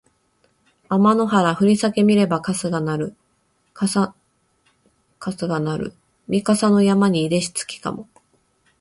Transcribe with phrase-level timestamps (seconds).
[0.89, 3.15] あまの原ふりさけ見ればかすがなる
[6.27, 8.09] み笠の山にいでし月かも